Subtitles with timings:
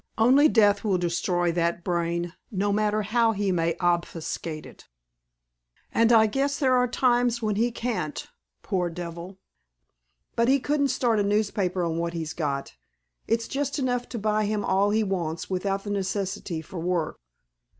[0.17, 4.87] Only death will destroy that brain no matter how he may obfuscate it.
[5.91, 8.27] And I guess there are times when he can't,
[8.63, 9.37] poor devil.
[10.35, 12.75] But he couldn't start a newspaper on what he's got.
[13.27, 17.19] It's just enough to buy him all he wants without the necessity for work."